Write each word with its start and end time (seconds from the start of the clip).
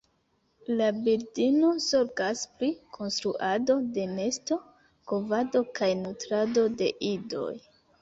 La 0.77 0.85
birdino 1.07 1.69
zorgas 1.89 2.41
pri 2.57 2.71
konstruado 2.99 3.77
de 4.01 4.09
nesto, 4.17 4.61
kovado 5.15 5.65
kaj 5.81 5.95
nutrado 6.05 6.69
de 6.83 6.93
idoj. 7.17 7.51